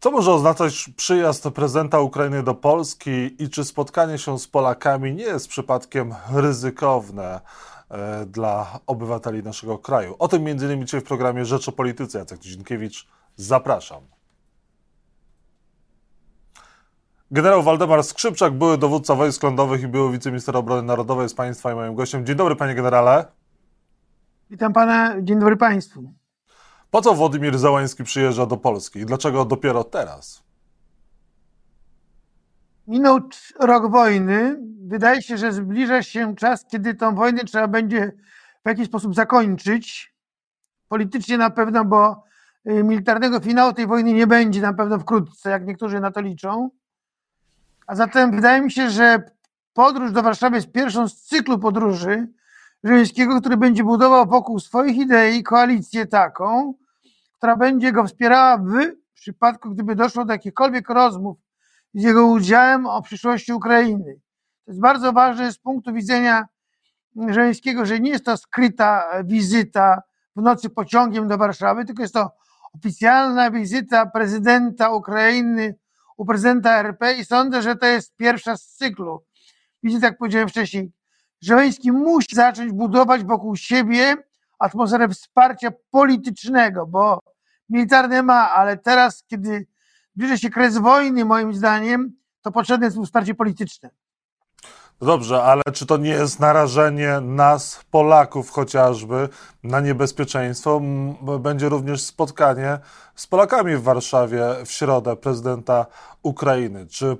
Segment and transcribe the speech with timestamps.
[0.00, 5.24] Co może oznaczać przyjazd prezydenta Ukrainy do Polski i czy spotkanie się z Polakami nie
[5.24, 7.40] jest przypadkiem ryzykowne
[7.90, 10.14] e, dla obywateli naszego kraju?
[10.18, 10.86] O tym m.in.
[10.86, 12.18] dzisiaj w programie Rzecz o Polityce.
[12.18, 13.06] Jacek Dzienkiewicz,
[13.36, 14.02] zapraszam.
[17.30, 21.74] Generał Waldemar Skrzypczak, były dowódca wojsk lądowych i były wiceminister obrony narodowej jest Państwa i
[21.74, 22.26] moim gościem.
[22.26, 23.24] Dzień dobry, panie generale.
[24.50, 26.12] Witam pana, dzień dobry państwu.
[26.90, 30.42] Po co Władimir Załański przyjeżdża do Polski i dlaczego dopiero teraz?
[32.86, 33.20] Minął
[33.60, 34.58] rok wojny.
[34.86, 38.12] Wydaje się, że zbliża się czas, kiedy tą wojnę trzeba będzie
[38.64, 40.14] w jakiś sposób zakończyć.
[40.88, 42.24] Politycznie na pewno, bo
[42.68, 46.70] y, militarnego finału tej wojny nie będzie na pewno wkrótce, jak niektórzy na to liczą.
[47.86, 49.22] A zatem wydaje mi się, że
[49.72, 52.28] podróż do Warszawy jest pierwszą z cyklu podróży
[52.84, 56.74] Żeleńskiego, który będzie budował wokół swoich idei koalicję taką,
[57.36, 58.72] która będzie go wspierała w
[59.14, 61.38] przypadku, gdyby doszło do jakichkolwiek rozmów
[61.94, 64.20] z jego udziałem o przyszłości Ukrainy.
[64.64, 66.46] To jest bardzo ważne z punktu widzenia
[67.28, 70.02] Żeleńskiego, że nie jest to skryta wizyta
[70.36, 72.30] w nocy pociągiem do Warszawy, tylko jest to
[72.74, 75.74] oficjalna wizyta prezydenta Ukrainy
[76.16, 79.24] u prezydenta RP i sądzę, że to jest pierwsza z cyklu.
[79.82, 80.92] Widzicie, jak powiedziałem wcześniej,
[81.40, 84.16] Żeleński musi zacząć budować wokół siebie
[84.58, 87.20] atmosferę wsparcia politycznego, bo
[87.68, 89.66] militarne ma, ale teraz, kiedy
[90.16, 93.90] zbliża się kres wojny, moim zdaniem, to potrzebne jest wsparcie polityczne.
[95.00, 99.28] No dobrze, ale czy to nie jest narażenie nas, Polaków chociażby,
[99.62, 100.80] na niebezpieczeństwo?
[101.40, 102.78] Będzie również spotkanie
[103.14, 105.86] z Polakami w Warszawie w środę prezydenta
[106.22, 106.86] Ukrainy.
[106.86, 107.16] Czy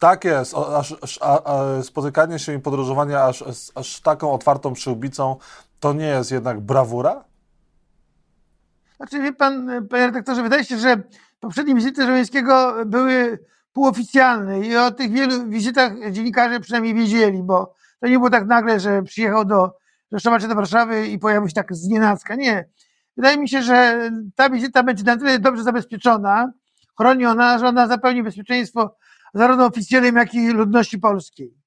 [0.00, 0.54] takie aż,
[1.02, 1.42] aż, a,
[1.82, 5.36] spotykanie się i podróżowanie aż, aż taką otwartą przyłbicą
[5.80, 7.24] to nie jest jednak brawura?
[8.96, 11.02] Znaczy, wie pan, panie redaktorze, wydaje się, że
[11.40, 13.38] poprzednie wizyty Żeleńskiego były
[13.72, 18.80] półoficjalne i o tych wielu wizytach dziennikarze przynajmniej wiedzieli, bo to nie było tak nagle,
[18.80, 19.78] że przyjechał do
[20.12, 22.34] Rzeszowa czy do Warszawy i pojawił się tak z nienacka.
[22.34, 22.68] Nie.
[23.16, 26.52] Wydaje mi się, że ta wizyta będzie na tyle dobrze zabezpieczona,
[27.00, 28.96] chroniona, że ona zapewni bezpieczeństwo
[29.34, 31.59] zarówno oficjalnym, jak i ludności polskiej.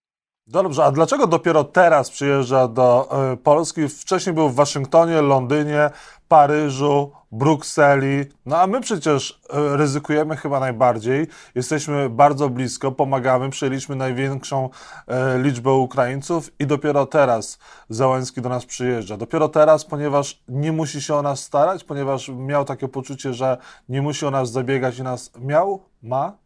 [0.47, 3.89] Dobrze, a dlaczego dopiero teraz przyjeżdża do e, Polski?
[3.89, 5.89] Wcześniej był w Waszyngtonie, Londynie,
[6.27, 8.25] Paryżu, Brukseli.
[8.45, 11.27] No a my przecież e, ryzykujemy chyba najbardziej.
[11.55, 14.69] Jesteśmy bardzo blisko, pomagamy, przyjęliśmy największą
[15.07, 19.17] e, liczbę Ukraińców i dopiero teraz Załęski do nas przyjeżdża.
[19.17, 23.57] Dopiero teraz, ponieważ nie musi się o nas starać, ponieważ miał takie poczucie, że
[23.89, 26.42] nie musi o nas zabiegać i nas miał, ma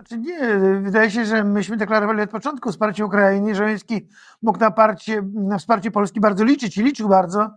[0.00, 3.54] znaczy nie, wydaje się, że myśmy deklarowali od początku wsparcie Ukrainy.
[3.54, 4.08] Żeleński
[4.42, 7.50] mógł na, parcie, na wsparcie Polski bardzo liczyć i liczył bardzo.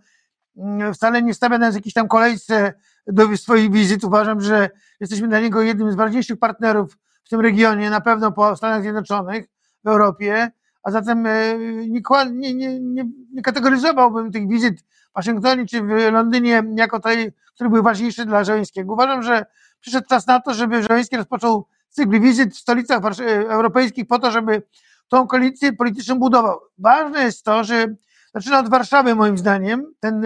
[0.93, 2.73] Wcale nie stawia nas w jakiejś tam kolejce
[3.07, 4.03] do swoich wizyt.
[4.03, 8.55] Uważam, że jesteśmy dla niego jednym z ważniejszych partnerów w tym regionie, na pewno po
[8.55, 9.45] Stanach Zjednoczonych,
[9.83, 10.51] w Europie.
[10.83, 12.01] A zatem e, nie,
[12.31, 17.81] nie, nie, nie kategoryzowałbym tych wizyt w Waszyngtonie czy w Londynie jako tej, które były
[17.81, 18.93] ważniejsze dla Żeleńskiego.
[18.93, 19.45] Uważam, że
[19.79, 23.01] przyszedł czas na to, żeby Żeleński rozpoczął cykl wizyt w stolicach
[23.49, 24.63] europejskich po to, żeby
[25.07, 26.59] tą koalicję polityczną budował.
[26.77, 27.95] Ważne jest to, że
[28.33, 30.25] zaczyna od Warszawy moim zdaniem, ten,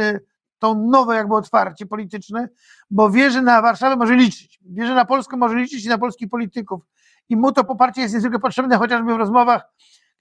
[0.59, 2.49] to nowe jakby otwarcie polityczne,
[2.89, 5.97] bo wie, że na Warszawę może liczyć, wie, że na Polskę może liczyć i na
[5.97, 6.81] polskich polityków.
[7.29, 9.61] I mu to poparcie jest niezwykle potrzebne, chociażby w rozmowach,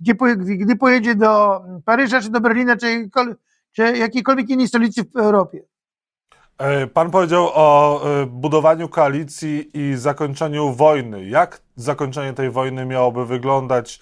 [0.00, 3.10] gdzie, gdy pojedzie do Paryża, czy do Berlina, czy,
[3.72, 5.62] czy jakiejkolwiek innej stolicy w Europie.
[6.58, 11.24] E, pan powiedział o e, budowaniu koalicji i zakończeniu wojny.
[11.24, 14.00] Jak zakończenie tej wojny miałoby wyglądać?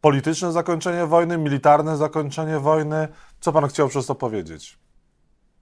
[0.00, 3.08] Polityczne zakończenie wojny, militarne zakończenie wojny?
[3.40, 4.78] Co pan chciał przez to powiedzieć?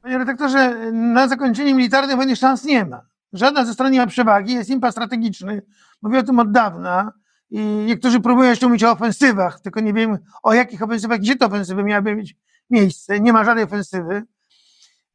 [0.03, 3.03] Panie redaktorze, na zakończenie militarnej wojny szans nie ma.
[3.33, 5.63] Żadna ze stron nie ma przewagi, jest impas strategiczny.
[6.03, 7.13] Mówię o tym od dawna
[7.51, 11.47] i niektórzy próbują jeszcze mówić o ofensywach, tylko nie wiem o jakich ofensywach, gdzie te
[11.47, 12.37] ofensywy miałyby mieć
[12.71, 13.21] miejsce.
[13.21, 14.23] Nie ma żadnej ofensywy.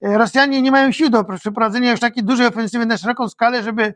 [0.04, 3.94] Rosjanie nie mają sił do przeprowadzenia już takiej dużej ofensywy na szeroką skalę, żeby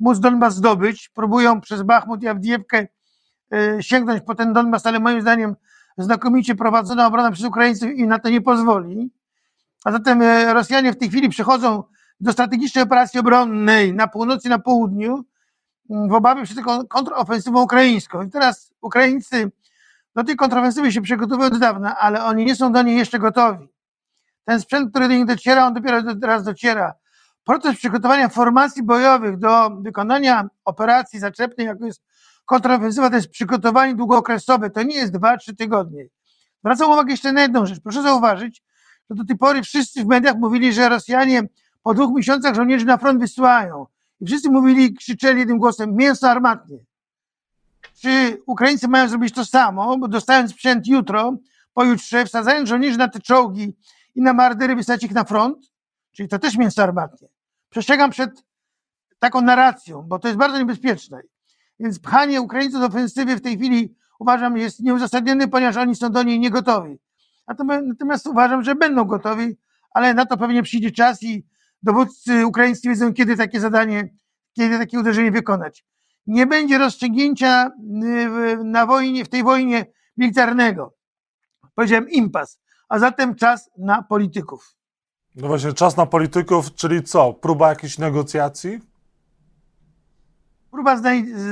[0.00, 1.08] móc Donbas zdobyć.
[1.08, 2.86] Próbują przez Bachmut i Awdiewkę
[3.52, 5.56] e, sięgnąć po ten Donbas, ale moim zdaniem
[5.98, 9.10] znakomicie prowadzona obrona przez Ukraińców im na to nie pozwoli.
[9.84, 11.82] A zatem e, Rosjanie w tej chwili przechodzą
[12.20, 15.24] do strategicznej operacji obronnej na północy na południu
[15.90, 18.22] w obawie przed kontrofensywą ukraińską.
[18.22, 19.50] I teraz Ukraińcy
[20.14, 23.68] do tej kontrofensywy się przygotowują od dawna, ale oni nie są do niej jeszcze gotowi.
[24.46, 26.94] Ten sprzęt, który do nich dociera, on dopiero teraz dociera.
[27.44, 32.02] Proces przygotowania formacji bojowych do wykonania operacji zaczepnej, jak jest
[32.44, 34.70] kontrofensywa, to jest przygotowanie długookresowe.
[34.70, 36.06] To nie jest dwa, trzy tygodnie.
[36.60, 37.80] Zwracam uwagę jeszcze na jedną rzecz.
[37.80, 38.62] Proszę zauważyć,
[39.10, 41.42] że do tej pory wszyscy w mediach mówili, że Rosjanie
[41.82, 43.86] po dwóch miesiącach żołnierzy na front wysyłają.
[44.20, 46.78] I wszyscy mówili, krzyczeli jednym głosem, mięso armatnie.
[48.00, 51.36] Czy Ukraińcy mają zrobić to samo, bo dostając sprzęt jutro,
[51.74, 53.76] pojutrze, wsadzając żołnierzy na te czołgi
[54.16, 55.72] i na mardery, wysłać ich na front?
[56.12, 57.28] Czyli to też mięso armatnie.
[57.70, 58.44] Przestrzegam przed
[59.18, 61.20] taką narracją, bo to jest bardzo niebezpieczne.
[61.80, 66.22] Więc pchanie Ukraińców do ofensywy w tej chwili uważam jest nieuzasadnione, ponieważ oni są do
[66.22, 66.98] niej niegotowi.
[67.48, 69.56] Natomiast uważam, że będą gotowi,
[69.90, 71.46] ale na to pewnie przyjdzie czas i
[71.82, 74.08] dowódcy ukraińscy wiedzą, kiedy takie zadanie,
[74.52, 75.84] kiedy takie uderzenie wykonać.
[76.26, 79.86] Nie będzie rozstrzygnięcia y, na wojnie, w tej wojnie
[80.16, 80.94] militarnego.
[81.74, 84.76] Powiedziałem impas, a zatem czas na polityków.
[85.36, 87.32] No właśnie, czas na polityków, czyli co?
[87.32, 88.80] Próba jakichś negocjacji?
[90.70, 90.96] Próba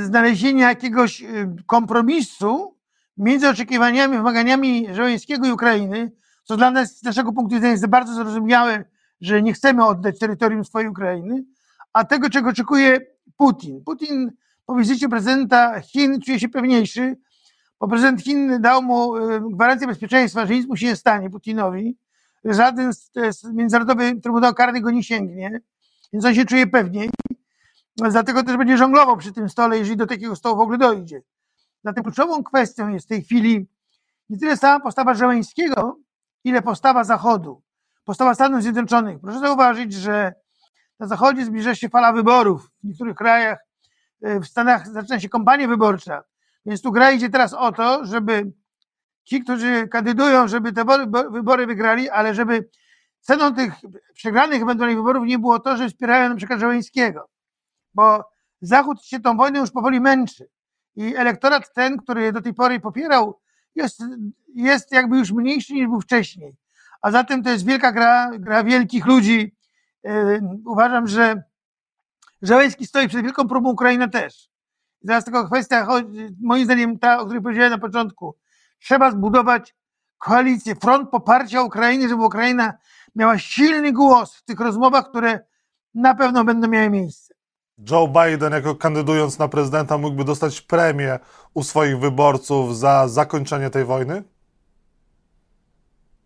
[0.04, 2.76] znalezienia jakiegoś y, kompromisu
[3.16, 6.12] między oczekiwaniami, wymaganiami Żołańskiego i Ukrainy,
[6.44, 8.84] co dla nas, z naszego punktu widzenia jest bardzo zrozumiałe,
[9.20, 11.44] że nie chcemy oddać terytorium swojej Ukrainy,
[11.92, 13.00] a tego, czego oczekuje
[13.36, 13.84] Putin.
[13.84, 14.32] Putin
[14.66, 17.16] po wizycie prezydenta Chin czuje się pewniejszy,
[17.84, 21.96] bo prezydent Chin dał mu y, gwarancję bezpieczeństwa, że nic mu się nie stanie Putinowi,
[22.44, 22.90] żaden
[23.52, 25.60] międzynarodowy Trybunał Karny go nie sięgnie,
[26.12, 27.10] więc on się czuje pewniej.
[27.96, 31.22] Dlatego też będzie żonglował przy tym stole, jeżeli do takiego stołu w ogóle dojdzie.
[31.84, 33.66] Zatem kluczową kwestią jest w tej chwili
[34.30, 35.98] nie tyle sama postawa Żeleńskiego,
[36.44, 37.62] ile postawa Zachodu,
[38.04, 39.20] postawa Stanów Zjednoczonych.
[39.20, 40.34] Proszę zauważyć, że
[41.00, 42.70] na Zachodzie zbliża się fala wyborów.
[42.82, 43.58] W niektórych krajach,
[44.22, 46.22] e, w Stanach zaczyna się kampania wyborcza.
[46.66, 48.52] Więc tu gra idzie teraz o to, żeby
[49.24, 50.84] ci, którzy kandydują, żeby te
[51.30, 52.68] wybory wygrali, ale żeby
[53.20, 53.74] ceną tych
[54.14, 57.28] przegranych ewentualnych wyborów nie było to, że wspierają na przykład Żeleńskiego.
[57.94, 60.48] Bo Zachód się tą wojną już powoli męczy.
[60.96, 63.40] I elektorat ten, który do tej pory popierał,
[63.74, 64.02] jest,
[64.54, 66.56] jest jakby już mniejszy niż był wcześniej.
[67.02, 69.56] A zatem to jest wielka gra, gra wielkich ludzi.
[70.04, 71.42] Yy, uważam, że
[72.42, 74.48] Żeleński stoi przed wielką próbą Ukrainy też.
[75.04, 75.86] I teraz tylko kwestia,
[76.40, 78.36] moim zdaniem ta, o której powiedziałem na początku,
[78.78, 79.74] trzeba zbudować
[80.18, 82.72] koalicję, front poparcia Ukrainy, żeby Ukraina
[83.14, 85.40] miała silny głos w tych rozmowach, które
[85.94, 87.34] na pewno będą miały miejsce.
[87.90, 91.18] Joe Biden, jako kandydując na prezydenta, mógłby dostać premię
[91.54, 94.22] u swoich wyborców za zakończenie tej wojny?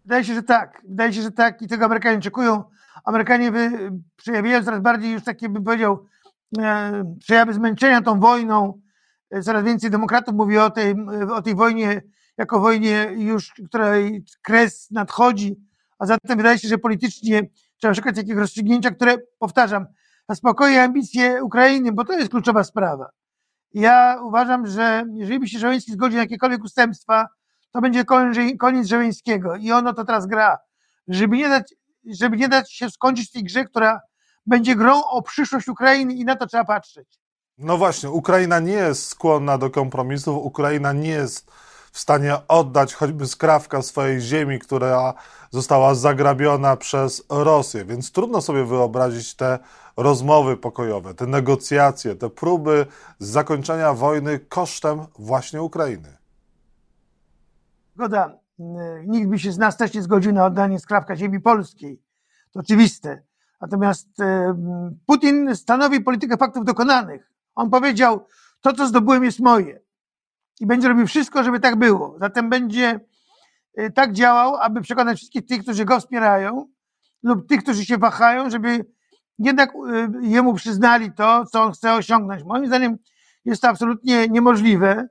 [0.05, 0.83] Wydaje się, że tak.
[0.89, 2.65] Wydaje się, że tak i tego Amerykanie oczekują.
[3.05, 3.53] Amerykanie
[4.17, 6.07] przejawiają coraz bardziej już takie, bym powiedział,
[7.21, 8.81] przejawy zmęczenia tą wojną.
[9.31, 10.95] E, coraz więcej demokratów mówi o tej,
[11.33, 12.03] o tej wojnie
[12.39, 15.57] jako wojnie już, której kres nadchodzi,
[15.99, 17.43] a zatem wydaje się, że politycznie
[17.77, 19.87] trzeba szukać jakiegoś rozstrzygnięcia, które, powtarzam,
[20.29, 23.11] zaspokoi ambicje Ukrainy, bo to jest kluczowa sprawa.
[23.75, 27.27] Ja uważam, że jeżeli by się Żeleński zgodził na jakiekolwiek ustępstwa,
[27.71, 28.05] to będzie
[28.59, 30.59] koniec Żeleńskiego i ono to teraz gra.
[31.09, 31.75] Żeby nie dać,
[32.21, 34.01] żeby nie dać się skończyć tej grze, która
[34.49, 37.19] będzie grą o przyszłość Ukrainy i na to trzeba patrzeć.
[37.59, 41.51] No właśnie, Ukraina nie jest skłonna do kompromisów, Ukraina nie jest
[41.93, 45.15] w stanie oddać choćby skrawka swojej ziemi, która
[45.51, 47.85] została zagrabiona przez Rosję.
[47.85, 49.59] Więc trudno sobie wyobrazić te
[49.97, 52.87] rozmowy pokojowe, te negocjacje, te próby
[53.19, 56.17] zakończenia wojny kosztem właśnie Ukrainy.
[57.95, 58.39] Zgoda.
[59.07, 62.03] Nikt by się z nas też nie zgodził na oddanie skrawka ziemi polskiej.
[62.53, 63.23] To oczywiste.
[63.61, 64.09] Natomiast
[65.07, 67.33] Putin stanowi politykę faktów dokonanych.
[67.55, 68.27] On powiedział,
[68.61, 69.81] to co zdobyłem jest moje
[70.61, 72.17] i będzie robił wszystko, żeby tak było.
[72.21, 73.01] Zatem będzie
[73.81, 76.69] y, tak działał, aby przekonać wszystkich tych, którzy go wspierają
[77.23, 78.85] lub tych, którzy się wahają, żeby
[79.39, 82.45] jednak y, jemu przyznali to, co on chce osiągnąć.
[82.45, 82.97] Moim zdaniem
[83.45, 85.09] jest to absolutnie niemożliwe.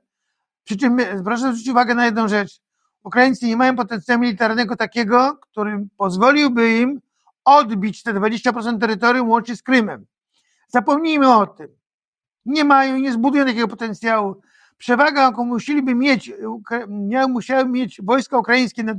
[0.64, 2.60] Przy czym y, proszę zwrócić uwagę na jedną rzecz.
[3.04, 7.00] Ukraińcy nie mają potencjału militarnego takiego, który pozwoliłby im
[7.56, 10.06] odbić te 20% terytorium łącznie z Krymem.
[10.68, 11.68] Zapomnijmy o tym.
[12.46, 14.40] Nie mają i nie zbudują takiego potencjału
[14.78, 16.32] przewaga, jaką musieliby mieć,
[17.28, 18.98] musiały mieć wojska ukraińskie nad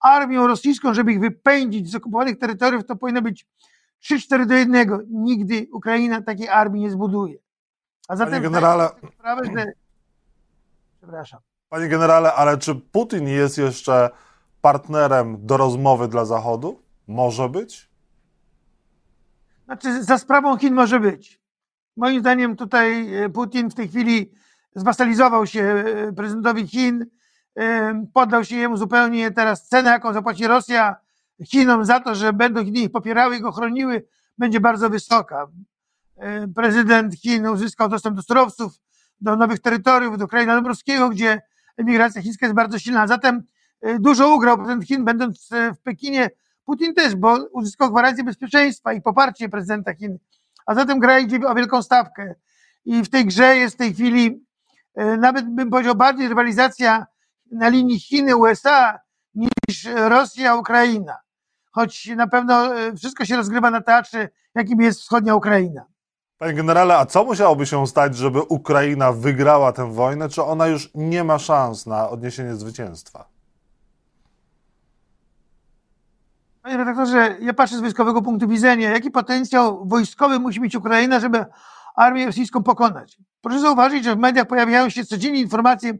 [0.00, 3.46] armią rosyjską, żeby ich wypędzić z okupowanych terytoriów, to powinno być
[4.04, 5.06] 3-4 do 1.
[5.10, 7.38] Nigdy Ukraina takiej armii nie zbuduje.
[8.08, 9.64] A zatem Panie generale, sprawę, że...
[10.98, 11.40] Przepraszam.
[11.68, 14.10] Panie generale, ale czy Putin jest jeszcze
[14.60, 16.87] partnerem do rozmowy dla Zachodu?
[17.08, 17.88] Może być?
[19.64, 21.40] Znaczy, za sprawą Chin może być.
[21.96, 24.32] Moim zdaniem tutaj e, Putin w tej chwili
[24.74, 27.06] zwasalizował się e, prezydentowi Chin,
[27.56, 30.96] e, poddał się jemu zupełnie teraz cenę, jaką zapłaci Rosja
[31.44, 34.06] Chinom za to, że będą Chiny ich popierały i go chroniły,
[34.38, 35.46] będzie bardzo wysoka.
[36.54, 38.72] Prezydent Chin uzyskał dostęp do surowców,
[39.20, 41.42] do nowych terytoriów, do kraju nadmorskiego, gdzie
[41.76, 43.06] emigracja chińska jest bardzo silna.
[43.06, 43.42] Zatem
[44.00, 45.48] dużo ugrał prezydent Chin, będąc
[45.78, 46.30] w Pekinie.
[46.68, 50.18] Putin też, bo uzyskał gwarancję bezpieczeństwa i poparcie prezydenta Chin.
[50.66, 52.34] A zatem gra idzie o wielką stawkę.
[52.84, 54.44] I w tej grze jest w tej chwili,
[54.94, 57.06] e, nawet bym powiedział, bardziej rywalizacja
[57.52, 58.98] na linii Chiny-USA
[59.34, 61.16] niż Rosja-Ukraina.
[61.70, 65.86] Choć na pewno e, wszystko się rozgrywa na teatrze, jakim jest wschodnia Ukraina.
[66.38, 70.28] Panie generale, a co musiałoby się stać, żeby Ukraina wygrała tę wojnę?
[70.28, 73.37] Czy ona już nie ma szans na odniesienie zwycięstwa?
[76.68, 81.44] Panie redaktorze, ja patrzę z wojskowego punktu widzenia, jaki potencjał wojskowy musi mieć Ukraina, żeby
[81.96, 83.18] armię rosyjską pokonać.
[83.40, 85.98] Proszę zauważyć, że w mediach pojawiają się codziennie informacje,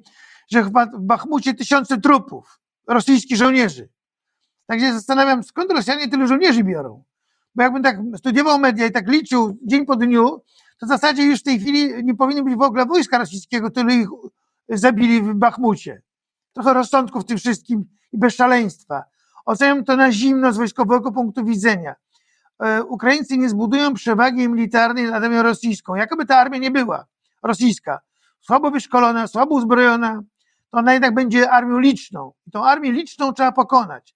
[0.51, 3.89] że w Bachmucie tysiące trupów rosyjskich żołnierzy.
[4.67, 7.05] Także zastanawiam, skąd Rosjanie tylu żołnierzy biorą.
[7.55, 10.43] Bo jakbym tak studiował media i tak liczył dzień po dniu,
[10.81, 13.95] to w zasadzie już w tej chwili nie powinno być w ogóle wojska rosyjskiego, tyle
[13.95, 14.09] ich
[14.69, 16.03] zabili w Bachmucie.
[16.53, 19.03] Trochę rozsądku w tym wszystkim i bez szaleństwa.
[19.49, 21.95] Oceniam to na zimno z wojskowego punktu widzenia.
[22.65, 25.95] E, Ukraińcy nie zbudują przewagi militarnej nad armią rosyjską.
[25.95, 27.07] Jakoby ta armia nie była
[27.43, 28.01] rosyjska,
[28.41, 30.23] słabo wyszkolona, słabo uzbrojona,
[30.71, 32.33] to ona jednak będzie armią liczną.
[32.47, 34.15] I tą armię liczną trzeba pokonać.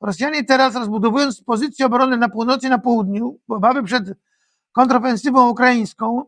[0.00, 4.04] Rosjanie teraz rozbudowując pozycje obrony na północy i na południu, obawy przed
[4.72, 6.24] kontrofensywą ukraińską,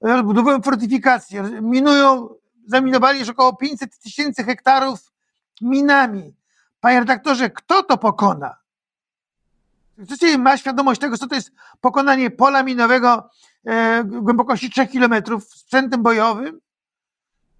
[0.00, 2.28] rozbudowują fortyfikacje, minują,
[2.66, 5.12] zaminowali już około 500 tysięcy hektarów
[5.60, 6.34] minami.
[6.86, 8.56] Panie redaktorze, kto to pokona?
[10.20, 11.50] Czy ma świadomość tego, co to jest
[11.80, 13.30] pokonanie pola minowego
[13.64, 16.60] e, głębokości 3 kilometrów sprzętem bojowym?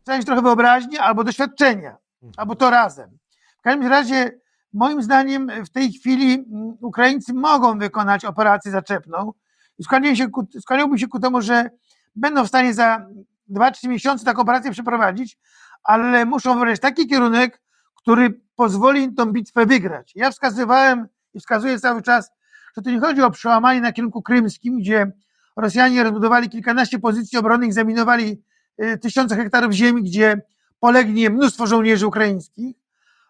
[0.04, 1.96] Trzeba mieć trochę wyobraźni albo doświadczenia,
[2.36, 3.18] albo to razem.
[3.58, 4.38] W każdym razie
[4.72, 9.32] Moim zdaniem w tej chwili mm, Ukraińcy mogą wykonać operację zaczepną
[9.78, 11.70] i skłaniałbym się, ku, skłaniałbym się ku temu, że
[12.16, 13.06] będą w stanie za
[13.50, 15.38] 2-3 miesiące taką operację przeprowadzić,
[15.82, 17.60] ale muszą wybrać taki kierunek,
[17.94, 20.12] który pozwoli im tą bitwę wygrać.
[20.14, 22.30] Ja wskazywałem i wskazuję cały czas,
[22.76, 25.12] że to nie chodzi o przełamanie na kierunku krymskim, gdzie
[25.56, 28.42] Rosjanie rozbudowali kilkanaście pozycji obronnych, zaminowali
[28.82, 30.42] y, tysiące hektarów ziemi, gdzie
[30.80, 32.76] polegnie mnóstwo żołnierzy ukraińskich,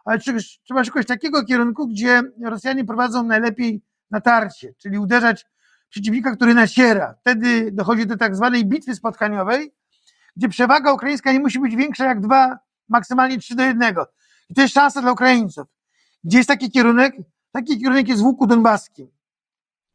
[0.05, 0.19] ale
[0.65, 5.47] trzeba szukać takiego kierunku, gdzie Rosjanie prowadzą najlepiej natarcie, czyli uderzać
[5.89, 7.15] przeciwnika, który nasiera.
[7.21, 9.75] Wtedy dochodzi do tak zwanej bitwy spotkaniowej,
[10.37, 14.07] gdzie przewaga ukraińska nie musi być większa jak dwa, maksymalnie trzy do jednego.
[14.51, 15.67] I to jest szansa dla Ukraińców.
[16.25, 17.17] Gdzie jest taki kierunek?
[17.53, 19.17] Taki kierunek jest w łuku donbaskim.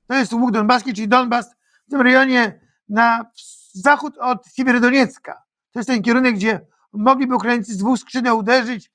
[0.07, 1.55] To jest łuk donbaski, czyli Donbas
[1.87, 3.31] w tym rejonie na
[3.73, 5.43] zachód od Siewierodoniecka.
[5.71, 8.91] To jest ten kierunek, gdzie mogliby Ukraińcy z dwóch skrzydeł uderzyć,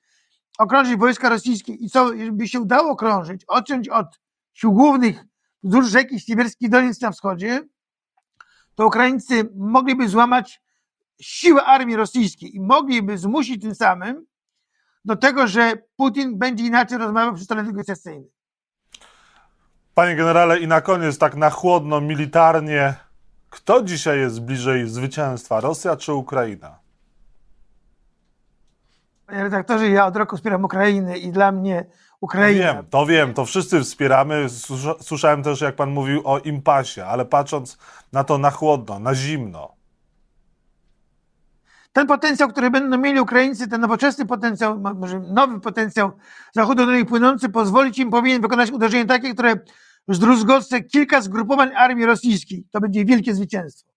[0.57, 4.19] okrążyć wojska rosyjskie i co by się udało okrążyć, odciąć od
[4.53, 5.25] sił głównych
[5.63, 7.61] wzdłuż rzeki Siewierskiej Doniec na wschodzie,
[8.75, 10.61] to Ukraińcy mogliby złamać
[11.21, 14.25] siłę armii rosyjskiej i mogliby zmusić tym samym
[15.07, 18.29] do tego, że Putin będzie inaczej rozmawiał przy stole negocjacyjnym.
[19.93, 22.93] Panie generale, i na koniec, tak na chłodno, militarnie,
[23.49, 26.79] kto dzisiaj jest bliżej zwycięstwa, Rosja czy Ukraina?
[29.25, 31.85] Panie redaktorze, ja od roku wspieram Ukrainę i dla mnie
[32.21, 32.73] Ukraina...
[32.73, 34.47] Wiem, to wiem, to wszyscy wspieramy.
[35.01, 37.77] Słyszałem też, jak pan mówił o impasie, ale patrząc
[38.13, 39.76] na to na chłodno, na zimno.
[41.97, 46.11] Ten potencjał, który będą mieli Ukraińcy, ten nowoczesny potencjał, może nowy potencjał
[46.53, 49.55] zachodu do nich płynący, pozwolić im powinien wykonać uderzenie takie, które
[50.07, 52.67] zdruzgotce kilka zgrupowań armii rosyjskiej.
[52.71, 53.91] To będzie wielkie zwycięstwo.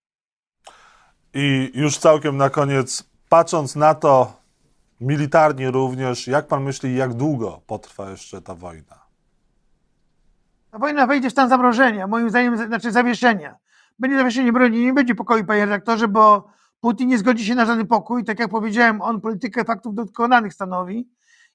[1.35, 4.41] I już całkiem na koniec, patrząc na to,
[5.01, 6.27] militarnie również.
[6.27, 9.01] Jak pan myśli, jak długo potrwa jeszcze ta wojna?
[10.71, 13.57] Ta wojna wejdzie w stan zamrożenia, moim zdaniem, znaczy zawieszenia.
[13.99, 17.87] Będzie zawieszenie broni, nie będzie pokoju, panie redaktorze, bo Putin nie zgodzi się na żaden
[17.87, 18.25] pokój.
[18.25, 21.09] Tak jak powiedziałem, on politykę faktów dokonanych stanowi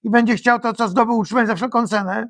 [0.03, 2.29] i będzie chciał to, co zdobył, utrzymać za wszelką cenę.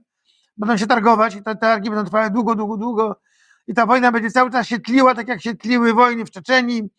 [0.57, 3.19] Będą się targować i te targi będą trwały długo, długo, długo.
[3.67, 6.89] I ta wojna będzie cały czas się tliła, tak jak się tliły wojny w Czeczeniu,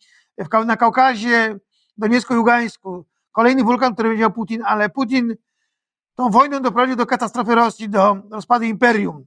[0.65, 1.59] na Kaukazie,
[1.97, 3.05] Doniecku i Ługańsku
[3.37, 5.35] kolejny wulkan, który powiedział Putin, ale Putin
[6.15, 9.25] tą wojną doprowadził do katastrofy Rosji, do rozpadu imperium.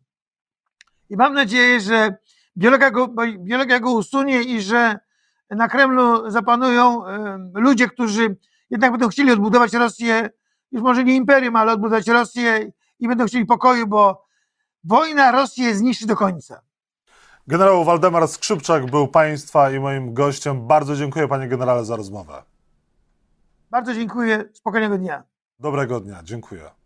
[1.11, 2.17] I mam nadzieję, że
[2.57, 3.09] biologia go,
[3.39, 4.99] biologia go usunie i że
[5.51, 7.03] na Kremlu zapanują
[7.55, 8.37] ludzie, którzy
[8.71, 10.31] jednak będą chcieli odbudować Rosję,
[10.73, 14.25] już może nie imperium, ale odbudować Rosję i będą chcieli pokoju, bo
[14.85, 16.61] wojna Rosję zniszczy do końca.
[17.47, 20.67] Generał Waldemar Skrzypczak był Państwa i moim gościem.
[20.67, 22.43] Bardzo dziękuję Panie Generale za rozmowę.
[23.71, 24.45] Bardzo dziękuję.
[24.53, 25.23] Spokojnego dnia.
[25.59, 26.21] Dobrego dnia.
[26.23, 26.80] Dziękuję.